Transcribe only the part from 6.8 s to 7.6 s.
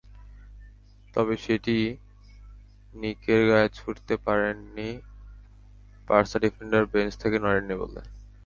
bench থেকে